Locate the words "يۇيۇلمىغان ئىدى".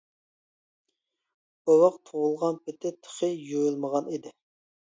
3.35-4.35